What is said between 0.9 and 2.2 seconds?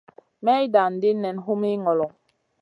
ɗi nen humi ŋolo.